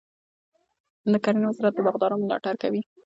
د 1.11 1.13
کرنې 1.23 1.45
وزارت 1.47 1.73
د 1.75 1.79
باغدارانو 1.85 2.23
ملاتړ 2.25 2.53
کوي. 2.63 2.81